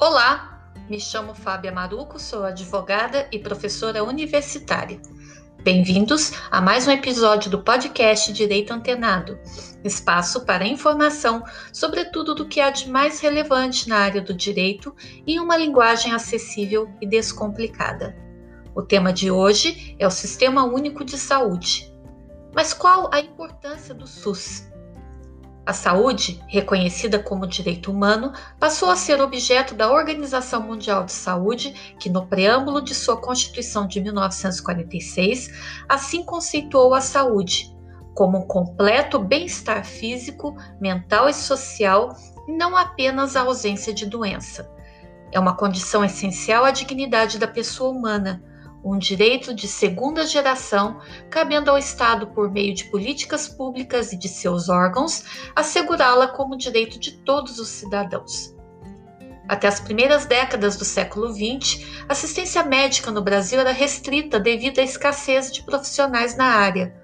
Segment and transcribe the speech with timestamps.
[0.00, 5.02] Olá, me chamo Fábia Maruco, sou advogada e professora universitária.
[5.64, 9.40] Bem-vindos a mais um episódio do podcast Direito Antenado,
[9.82, 11.42] espaço para informação
[11.72, 14.94] sobre tudo do que há de mais relevante na área do direito
[15.26, 18.16] em uma linguagem acessível e descomplicada.
[18.76, 21.92] O tema de hoje é o Sistema Único de Saúde.
[22.54, 24.70] Mas qual a importância do SUS?
[25.68, 31.94] A saúde, reconhecida como direito humano, passou a ser objeto da Organização Mundial de Saúde,
[32.00, 37.70] que, no preâmbulo de sua Constituição de 1946, assim conceituou a saúde
[38.14, 42.16] como um completo bem-estar físico, mental e social,
[42.48, 44.72] e não apenas a ausência de doença.
[45.30, 48.42] É uma condição essencial à dignidade da pessoa humana
[48.92, 54.28] um direito de segunda geração, cabendo ao Estado, por meio de políticas públicas e de
[54.28, 55.24] seus órgãos,
[55.54, 58.54] assegurá-la como direito de todos os cidadãos.
[59.46, 64.82] Até as primeiras décadas do século XX, assistência médica no Brasil era restrita devido à
[64.82, 66.94] escassez de profissionais na área.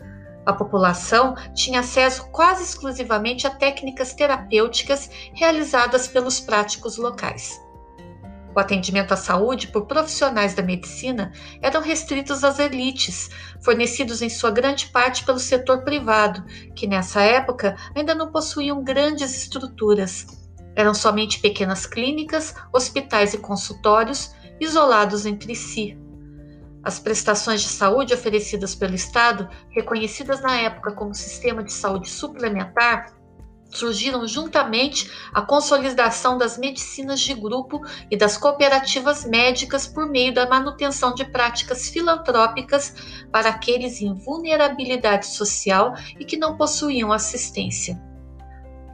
[0.45, 7.64] A população tinha acesso quase exclusivamente a técnicas terapêuticas realizadas pelos práticos locais.
[8.55, 13.29] O atendimento à saúde por profissionais da medicina eram restritos às elites,
[13.61, 16.45] fornecidos em sua grande parte pelo setor privado,
[16.75, 20.27] que nessa época ainda não possuíam grandes estruturas.
[20.77, 25.99] Eram somente pequenas clínicas, hospitais e consultórios isolados entre si.
[26.83, 33.13] As prestações de saúde oferecidas pelo Estado, reconhecidas na época como sistema de saúde suplementar,
[33.75, 40.49] surgiram juntamente a consolidação das medicinas de grupo e das cooperativas médicas por meio da
[40.49, 42.95] manutenção de práticas filantrópicas
[43.31, 48.01] para aqueles em vulnerabilidade social e que não possuíam assistência.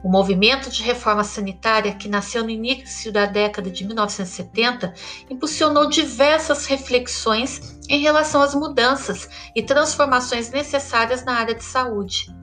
[0.03, 4.93] O movimento de reforma sanitária, que nasceu no início da década de 1970,
[5.29, 12.40] impulsionou diversas reflexões em relação às mudanças e transformações necessárias na área de saúde.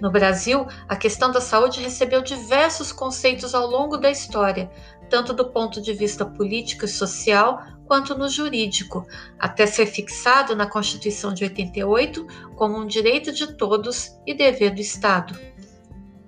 [0.00, 4.70] No Brasil, a questão da saúde recebeu diversos conceitos ao longo da história,
[5.08, 9.06] tanto do ponto de vista político e social quanto no jurídico,
[9.38, 14.80] até ser fixado na Constituição de 88 como um direito de todos e dever do
[14.80, 15.38] Estado.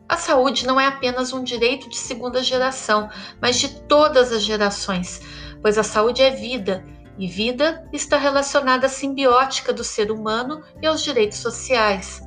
[0.09, 3.09] A saúde não é apenas um direito de segunda geração,
[3.41, 5.21] mas de todas as gerações,
[5.61, 6.87] pois a saúde é vida
[7.19, 12.26] e vida está relacionada à simbiótica do ser humano e aos direitos sociais.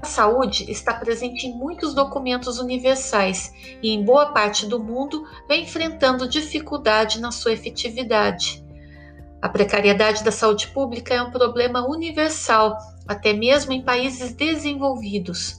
[0.00, 5.64] A saúde está presente em muitos documentos universais e, em boa parte do mundo, vem
[5.64, 8.64] enfrentando dificuldade na sua efetividade.
[9.42, 12.76] A precariedade da saúde pública é um problema universal,
[13.06, 15.58] até mesmo em países desenvolvidos.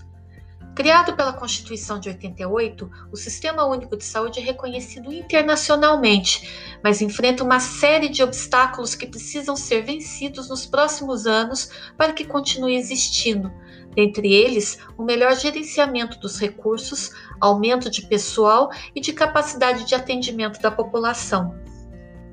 [0.75, 7.44] Criado pela Constituição de 88, o Sistema Único de Saúde é reconhecido internacionalmente, mas enfrenta
[7.44, 13.51] uma série de obstáculos que precisam ser vencidos nos próximos anos para que continue existindo.
[13.99, 20.61] Dentre eles, o melhor gerenciamento dos recursos, aumento de pessoal e de capacidade de atendimento
[20.61, 21.53] da população.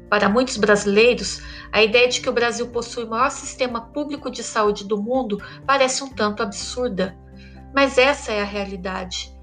[0.08, 4.44] Para muitos brasileiros, a ideia de que o Brasil possui o maior sistema público de
[4.44, 7.18] saúde do mundo parece um tanto absurda.
[7.74, 9.36] Mas essa é a realidade.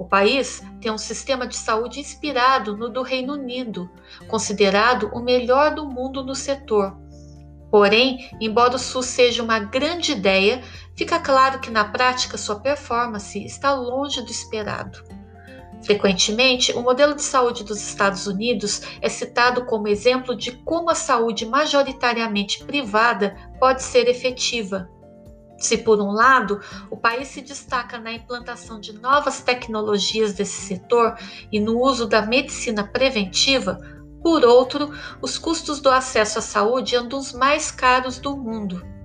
[0.00, 3.88] O país tem um sistema de saúde inspirado no do Reino Unido,
[4.26, 6.98] considerado o melhor do mundo no setor.
[7.70, 10.62] Porém, embora o SUS seja uma grande ideia,
[10.98, 15.04] fica claro que na prática sua performance está longe do esperado.
[15.84, 20.96] Frequentemente, o modelo de saúde dos Estados Unidos é citado como exemplo de como a
[20.96, 24.90] saúde majoritariamente privada pode ser efetiva.
[25.56, 26.60] Se, por um lado,
[26.90, 31.16] o país se destaca na implantação de novas tecnologias desse setor
[31.52, 33.78] e no uso da medicina preventiva,
[34.20, 34.90] por outro,
[35.22, 38.97] os custos do acesso à saúde andam os mais caros do mundo.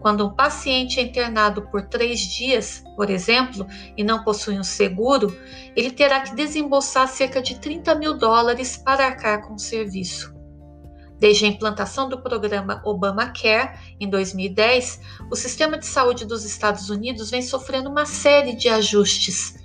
[0.00, 3.66] Quando um paciente é internado por três dias, por exemplo,
[3.96, 5.36] e não possui um seguro,
[5.76, 10.34] ele terá que desembolsar cerca de 30 mil dólares para arcar com o serviço.
[11.18, 17.30] Desde a implantação do programa Obamacare, em 2010, o sistema de saúde dos Estados Unidos
[17.30, 19.59] vem sofrendo uma série de ajustes.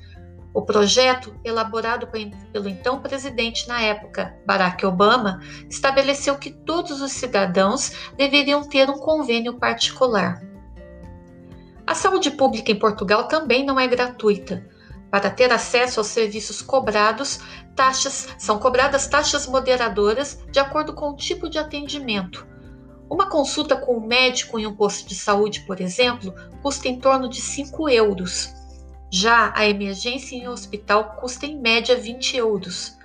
[0.56, 7.92] O projeto, elaborado pelo então presidente na época, Barack Obama, estabeleceu que todos os cidadãos
[8.16, 10.42] deveriam ter um convênio particular.
[11.86, 14.66] A saúde pública em Portugal também não é gratuita.
[15.12, 17.42] Para ter acesso aos serviços cobrados,
[17.75, 22.48] taxas são cobradas taxas moderadoras de acordo com o tipo de atendimento.
[23.10, 27.28] Uma consulta com um médico em um posto de saúde, por exemplo, custa em torno
[27.28, 28.64] de 5 euros.
[29.12, 32.98] Já a emergência em um hospital custa em média 20 euros.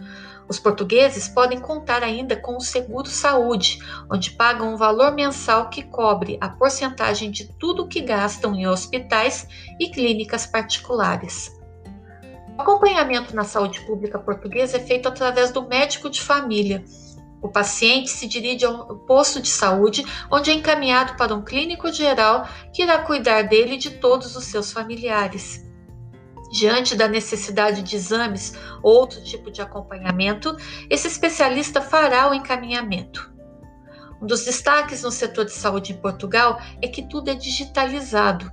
[0.48, 3.78] Os portugueses podem contar ainda com o seguro saúde,
[4.10, 9.46] onde pagam um valor mensal que cobre a porcentagem de tudo que gastam em hospitais
[9.78, 11.56] e clínicas particulares.
[12.58, 16.84] O acompanhamento na saúde pública portuguesa é feito através do médico de família.
[17.40, 22.46] O paciente se dirige ao posto de saúde, onde é encaminhado para um clínico geral
[22.72, 25.69] que irá cuidar dele e de todos os seus familiares.
[26.50, 30.56] Diante da necessidade de exames ou outro tipo de acompanhamento,
[30.88, 33.32] esse especialista fará o encaminhamento.
[34.20, 38.50] Um dos destaques no setor de saúde em Portugal é que tudo é digitalizado.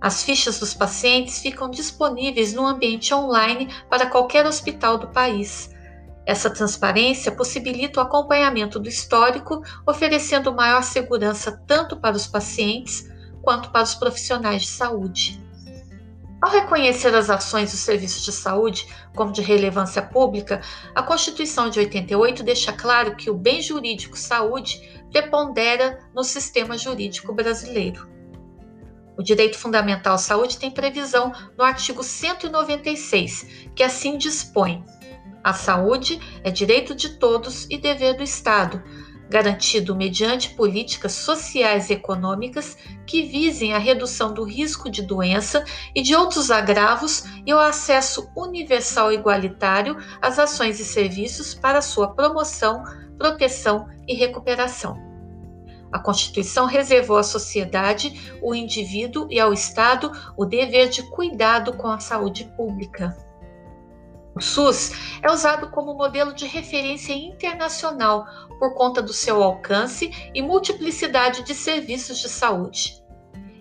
[0.00, 5.70] As fichas dos pacientes ficam disponíveis no ambiente online para qualquer hospital do país.
[6.24, 13.10] Essa transparência possibilita o acompanhamento do histórico, oferecendo maior segurança tanto para os pacientes
[13.42, 15.43] quanto para os profissionais de saúde.
[16.44, 18.86] Ao reconhecer as ações dos serviços de saúde
[19.16, 20.60] como de relevância pública,
[20.94, 27.32] a Constituição de 88 deixa claro que o bem jurídico saúde prepondera no sistema jurídico
[27.32, 28.06] brasileiro.
[29.16, 34.84] O direito fundamental à saúde tem previsão no artigo 196, que assim dispõe:
[35.42, 38.82] a saúde é direito de todos e dever do Estado,
[39.28, 42.76] garantido mediante políticas sociais e econômicas
[43.06, 48.30] que visem a redução do risco de doença e de outros agravos e o acesso
[48.36, 52.82] universal e igualitário às ações e serviços para sua promoção,
[53.18, 55.14] proteção e recuperação.
[55.90, 61.86] A Constituição reservou à sociedade, o indivíduo e ao Estado o dever de cuidado com
[61.86, 63.16] a saúde pública.
[64.36, 64.90] O SUS
[65.22, 68.26] é usado como modelo de referência internacional
[68.58, 73.00] por conta do seu alcance e multiplicidade de serviços de saúde.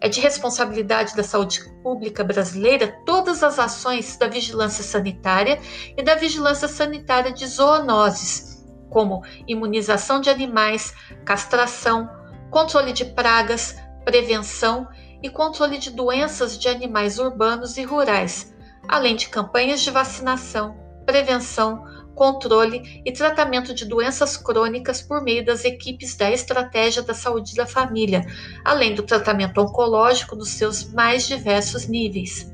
[0.02, 5.62] É de responsabilidade da saúde pública brasileira todas as ações da vigilância sanitária
[5.96, 10.94] e da vigilância sanitária de zoonoses, como imunização de animais,
[11.24, 12.10] castração,
[12.50, 14.88] controle de pragas, prevenção
[15.22, 18.53] e controle de doenças de animais urbanos e rurais
[18.88, 20.76] além de campanhas de vacinação,
[21.06, 21.84] prevenção,
[22.16, 27.66] controle e tratamento de doenças crônicas por meio das equipes da Estratégia da Saúde da
[27.66, 28.26] Família,
[28.64, 32.52] além do tratamento oncológico nos seus mais diversos níveis.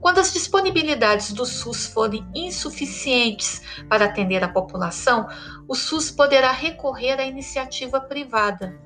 [0.00, 5.26] Quando as disponibilidades do SUS forem insuficientes para atender a população,
[5.66, 8.78] o SUS poderá recorrer à iniciativa privada,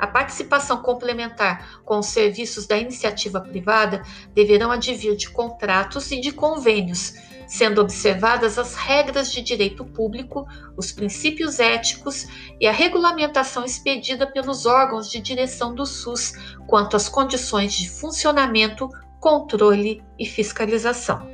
[0.00, 4.02] a participação complementar com os serviços da iniciativa privada
[4.34, 7.12] deverão advir de contratos e de convênios,
[7.46, 12.26] sendo observadas as regras de direito público, os princípios éticos
[12.58, 16.32] e a regulamentação expedida pelos órgãos de direção do SUS
[16.66, 18.88] quanto às condições de funcionamento,
[19.20, 21.28] controle e fiscalização.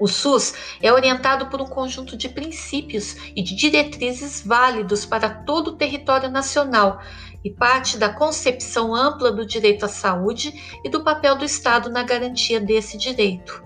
[0.00, 5.68] O SUS é orientado por um conjunto de princípios e de diretrizes válidos para todo
[5.68, 7.02] o território nacional
[7.44, 12.02] e parte da concepção ampla do direito à saúde e do papel do Estado na
[12.02, 13.64] garantia desse direito.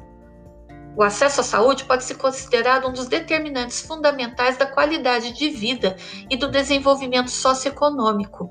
[0.97, 5.97] O acesso à saúde pode ser considerado um dos determinantes fundamentais da qualidade de vida
[6.29, 8.51] e do desenvolvimento socioeconômico.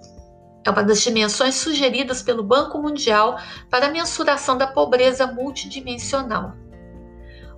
[0.65, 3.39] É uma das dimensões sugeridas pelo Banco Mundial
[3.69, 6.53] para a mensuração da pobreza multidimensional.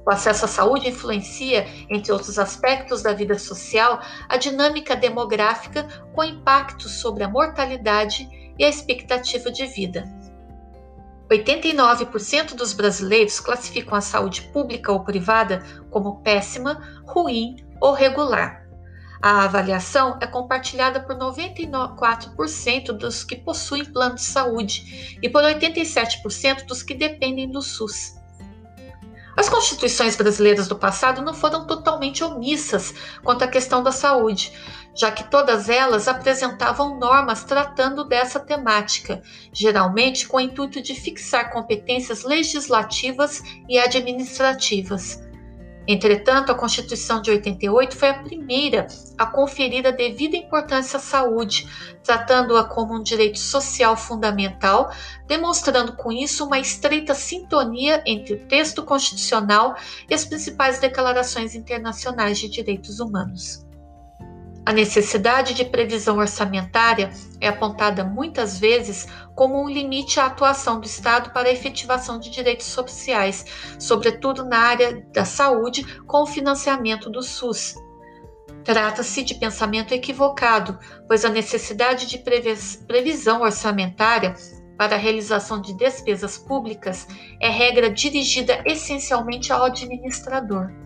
[0.06, 6.24] O acesso à saúde influencia, entre outros aspectos da vida social, a dinâmica demográfica com
[6.24, 8.28] impactos sobre a mortalidade
[8.60, 10.04] e a expectativa de vida.
[11.30, 18.64] 89% dos brasileiros classificam a saúde pública ou privada como péssima, ruim ou regular.
[19.22, 26.66] A avaliação é compartilhada por 94% dos que possuem plano de saúde e por 87%
[26.66, 28.22] dos que dependem do SUS.
[29.44, 34.54] As constituições brasileiras do passado não foram totalmente omissas quanto à questão da saúde,
[34.96, 39.22] já que todas elas apresentavam normas tratando dessa temática,
[39.52, 45.20] geralmente com o intuito de fixar competências legislativas e administrativas.
[45.86, 48.88] Entretanto, a Constituição de 88 foi a primeira
[49.18, 51.68] a conferir a devida importância à saúde,
[52.04, 54.92] tratando-a como um direito social fundamental,
[55.28, 59.76] demonstrando com isso uma estreita sintonia entre o texto constitucional
[60.10, 63.66] e as principais declarações internacionais de direitos humanos.
[64.66, 70.86] A necessidade de previsão orçamentária é apontada muitas vezes como um limite à atuação do
[70.86, 73.46] Estado para a efetivação de direitos sociais,
[73.78, 77.76] sobretudo na área da saúde, com o financiamento do SUS.
[78.64, 82.24] Trata-se de pensamento equivocado, pois a necessidade de
[82.88, 84.34] previsão orçamentária
[84.78, 87.06] para a realização de despesas públicas
[87.42, 90.83] é regra dirigida essencialmente ao administrador.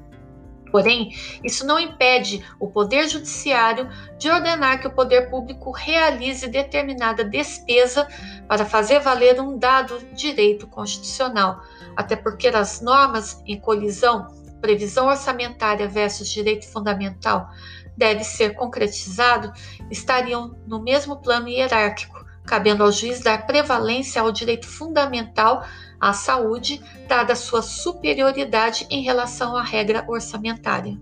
[0.72, 1.12] Porém,
[1.44, 8.08] isso não impede o Poder Judiciário de ordenar que o poder público realize determinada despesa
[8.48, 11.62] para fazer valer um dado direito constitucional,
[11.96, 14.28] até porque as normas em colisão,
[14.62, 17.50] previsão orçamentária versus direito fundamental,
[17.96, 19.52] deve ser concretizado,
[19.90, 25.66] estariam no mesmo plano hierárquico, cabendo ao juiz dar prevalência ao direito fundamental
[26.00, 30.98] à saúde, dada sua superioridade em relação à regra orçamentária.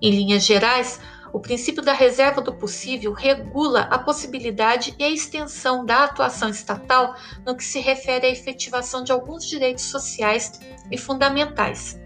[0.00, 1.00] Em linhas gerais,
[1.32, 7.16] o princípio da reserva do possível regula a possibilidade e a extensão da atuação estatal
[7.44, 10.60] no que se refere à efetivação de alguns direitos sociais
[10.92, 11.98] e fundamentais.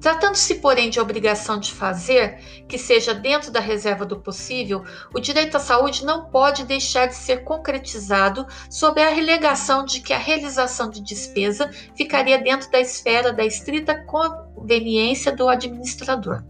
[0.00, 4.82] Tratando-se, porém, de obrigação de fazer, que seja dentro da reserva do possível,
[5.14, 10.14] o direito à saúde não pode deixar de ser concretizado sob a relegação de que
[10.14, 16.42] a realização de despesa ficaria dentro da esfera da estrita conveniência do administrador.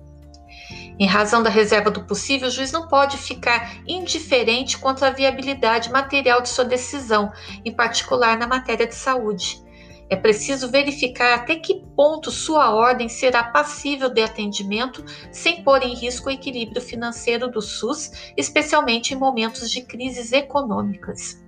[1.00, 5.90] Em razão da reserva do possível, o juiz não pode ficar indiferente quanto à viabilidade
[5.90, 7.32] material de sua decisão,
[7.64, 9.60] em particular na matéria de saúde.
[10.10, 15.94] É preciso verificar até que ponto sua ordem será passível de atendimento sem pôr em
[15.94, 21.40] risco o equilíbrio financeiro do SUS, especialmente em momentos de crises econômicas.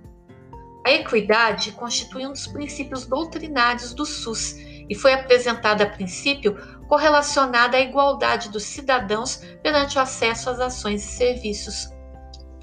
[0.85, 4.55] A equidade constitui um dos princípios doutrinários do SUS
[4.89, 6.55] e foi apresentada a princípio
[6.87, 11.92] correlacionada à igualdade dos cidadãos perante o acesso às ações e serviços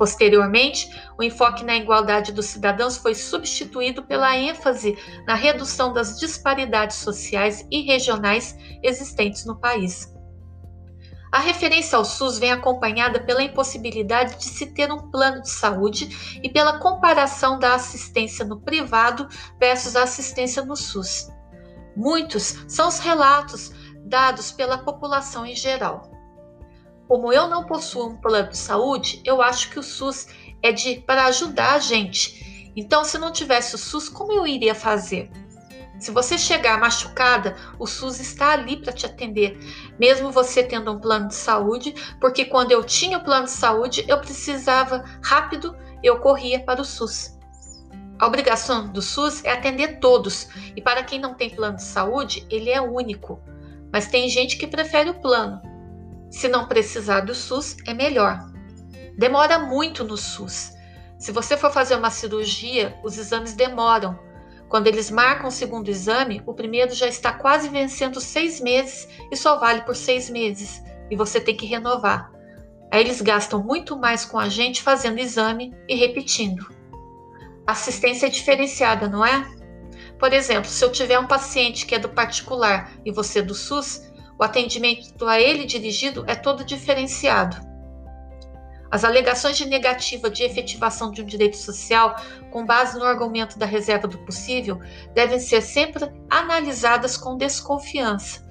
[0.00, 0.88] Posteriormente,
[1.18, 7.66] o enfoque na igualdade dos cidadãos foi substituído pela ênfase na redução das disparidades sociais
[7.70, 10.10] e regionais existentes no país.
[11.30, 16.40] A referência ao SUS vem acompanhada pela impossibilidade de se ter um plano de saúde
[16.42, 19.28] e pela comparação da assistência no privado
[19.58, 21.28] versus a assistência no SUS.
[21.94, 23.70] Muitos são os relatos
[24.06, 26.19] dados pela população em geral.
[27.10, 30.28] Como eu não possuo um plano de saúde, eu acho que o SUS
[30.62, 32.72] é de para ajudar a gente.
[32.76, 35.28] Então, se não tivesse o SUS, como eu iria fazer?
[35.98, 39.58] Se você chegar machucada, o SUS está ali para te atender,
[39.98, 44.04] mesmo você tendo um plano de saúde, porque quando eu tinha o plano de saúde,
[44.06, 47.36] eu precisava rápido, eu corria para o SUS.
[48.20, 52.46] A obrigação do SUS é atender todos, e para quem não tem plano de saúde,
[52.48, 53.42] ele é único.
[53.92, 55.69] Mas tem gente que prefere o plano.
[56.30, 58.38] Se não precisar do SUS, é melhor.
[59.18, 60.72] Demora muito no SUS.
[61.18, 64.18] Se você for fazer uma cirurgia, os exames demoram.
[64.68, 69.36] Quando eles marcam o segundo exame, o primeiro já está quase vencendo seis meses e
[69.36, 72.30] só vale por seis meses, e você tem que renovar.
[72.90, 76.72] Aí eles gastam muito mais com a gente fazendo exame e repetindo.
[77.66, 79.44] Assistência é diferenciada, não é?
[80.18, 84.09] Por exemplo, se eu tiver um paciente que é do particular e você do SUS,
[84.40, 87.58] o atendimento a ele dirigido é todo diferenciado.
[88.90, 92.16] As alegações de negativa de efetivação de um direito social,
[92.50, 94.80] com base no argumento da reserva do possível,
[95.14, 98.48] devem ser sempre analisadas com desconfiança.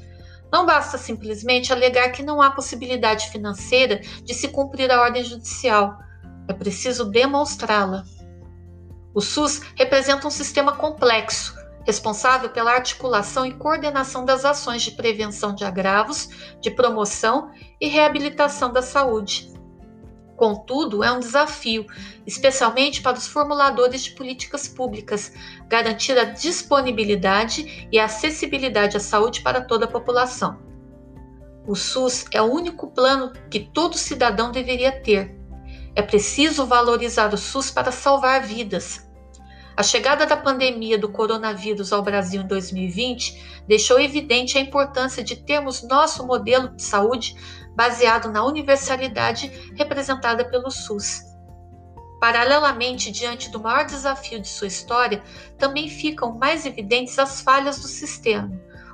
[0.52, 5.98] Não basta simplesmente alegar que não há possibilidade financeira de se cumprir a ordem judicial.
[6.48, 8.04] É preciso demonstrá-la.
[9.14, 15.54] O SUS representa um sistema complexo, responsável pela articulação e coordenação das ações de prevenção
[15.54, 16.30] de agravos,
[16.62, 19.52] de promoção e reabilitação da saúde.
[20.36, 21.86] Contudo, é um desafio,
[22.26, 25.34] especialmente para os formuladores de políticas públicas,
[25.68, 30.58] garantir a disponibilidade e a acessibilidade à saúde para toda a população.
[31.68, 35.38] O SUS é o único plano que todo cidadão deveria ter.
[35.94, 39.09] É preciso valorizar o SUS para salvar vidas,
[39.80, 45.38] a chegada da pandemia do coronavírus ao Brasil em 2020 deixou evidente a importância de
[45.38, 47.34] termos nosso modelo de saúde
[47.78, 51.22] baseado na universalidade representada pelo SUS.
[52.20, 55.24] Paralelamente, diante do maior desafio de sua história,
[55.58, 58.52] também ficam mais evidentes as falhas do sistema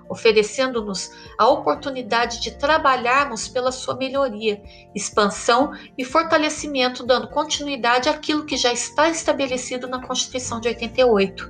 [0.10, 4.62] oferecendo-nos a oportunidade de trabalharmos pela sua melhoria,
[4.94, 11.50] expansão e fortalecimento, dando continuidade àquilo que já está estabelecido na Constituição de 88.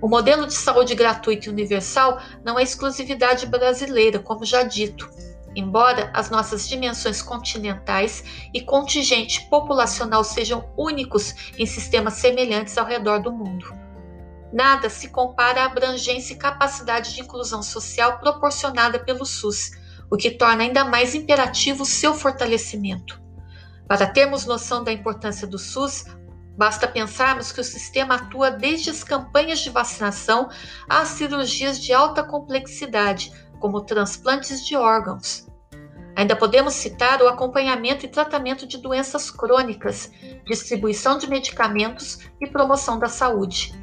[0.00, 5.08] O modelo de saúde gratuito e universal não é exclusividade brasileira, como já dito.
[5.54, 13.20] Embora as nossas dimensões continentais e contingente populacional sejam únicos em sistemas semelhantes ao redor
[13.20, 13.81] do mundo.
[14.52, 19.70] Nada se compara à abrangência e capacidade de inclusão social proporcionada pelo SUS,
[20.10, 23.18] o que torna ainda mais imperativo seu fortalecimento.
[23.88, 26.04] Para termos noção da importância do SUS,
[26.56, 30.50] basta pensarmos que o sistema atua desde as campanhas de vacinação
[30.86, 35.46] às cirurgias de alta complexidade, como transplantes de órgãos.
[36.14, 40.10] Ainda podemos citar o acompanhamento e tratamento de doenças crônicas,
[40.44, 43.81] distribuição de medicamentos e promoção da saúde.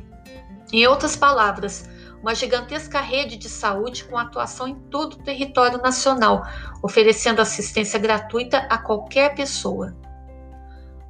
[0.72, 1.90] Em outras palavras,
[2.22, 6.44] uma gigantesca rede de saúde com atuação em todo o território nacional,
[6.84, 9.96] oferecendo assistência gratuita a qualquer pessoa.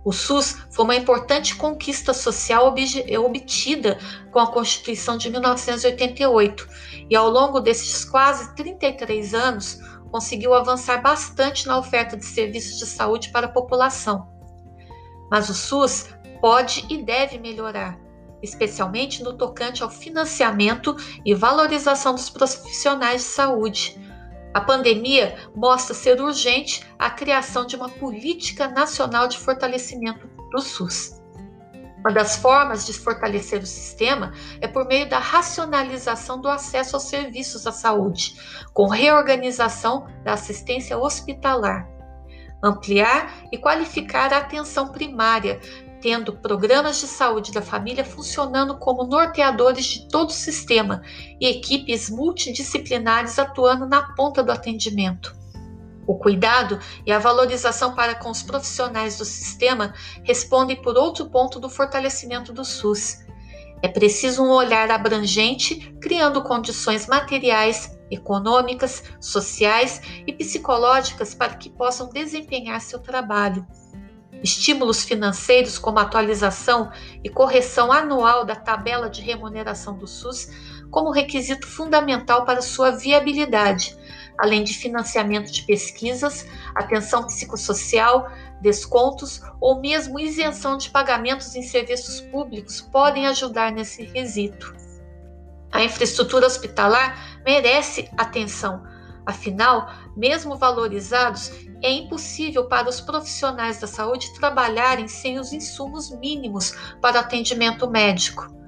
[0.05, 2.73] O SUS foi uma importante conquista social
[3.19, 3.99] obtida
[4.31, 6.67] com a Constituição de 1988
[7.09, 12.85] e, ao longo desses quase 33 anos, conseguiu avançar bastante na oferta de serviços de
[12.85, 14.27] saúde para a população.
[15.29, 16.07] Mas o SUS
[16.39, 17.99] pode e deve melhorar,
[18.41, 23.99] especialmente no tocante ao financiamento e valorização dos profissionais de saúde
[24.53, 31.21] a pandemia mostra ser urgente a criação de uma política nacional de fortalecimento do SUS.
[31.99, 37.03] Uma das formas de fortalecer o sistema é por meio da racionalização do acesso aos
[37.03, 38.35] serviços da saúde,
[38.73, 41.87] com reorganização da assistência hospitalar.
[42.63, 45.59] Ampliar e qualificar a atenção primária,
[46.01, 51.01] tendo programas de saúde da família funcionando como norteadores de todo o sistema
[51.39, 55.35] e equipes multidisciplinares atuando na ponta do atendimento.
[56.07, 61.59] O cuidado e a valorização para com os profissionais do sistema respondem por outro ponto
[61.59, 63.19] do fortalecimento do SUS.
[63.81, 72.09] É preciso um olhar abrangente, criando condições materiais, econômicas, sociais e psicológicas para que possam
[72.09, 73.65] desempenhar seu trabalho
[74.43, 76.91] estímulos financeiros como atualização
[77.23, 80.49] e correção anual da tabela de remuneração do SUS
[80.89, 83.95] como requisito fundamental para sua viabilidade,
[84.37, 88.31] além de financiamento de pesquisas, atenção psicossocial,
[88.61, 94.73] descontos ou mesmo isenção de pagamentos em serviços públicos podem ajudar nesse quesito.
[95.71, 98.83] A infraestrutura hospitalar merece atenção,
[99.25, 106.71] afinal, mesmo valorizados, é impossível para os profissionais da saúde trabalharem sem os insumos mínimos
[107.01, 108.59] para atendimento médico.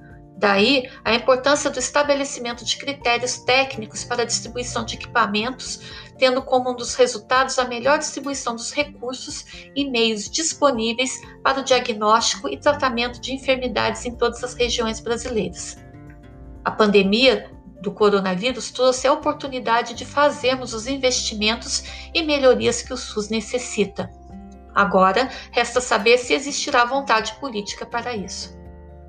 [0.42, 5.80] Daí a importância do estabelecimento de critérios técnicos para a distribuição de equipamentos,
[6.18, 9.44] tendo como um dos resultados a melhor distribuição dos recursos
[9.76, 15.76] e meios disponíveis para o diagnóstico e tratamento de enfermidades em todas as regiões brasileiras.
[16.64, 17.48] A pandemia
[17.82, 21.82] do coronavírus trouxe a oportunidade de fazermos os investimentos
[22.14, 24.08] e melhorias que o SUS necessita.
[24.72, 28.56] Agora, resta saber se existirá vontade política para isso.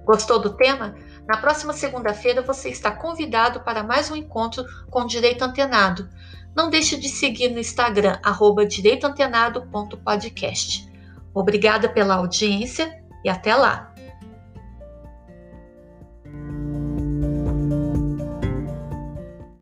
[0.03, 0.95] Gostou do tema?
[1.27, 6.09] Na próxima segunda-feira você está convidado para mais um encontro com Direito Antenado.
[6.55, 8.19] Não deixe de seguir no Instagram,
[8.67, 10.91] direitoantenado.podcast.
[11.33, 13.92] Obrigada pela audiência e até lá!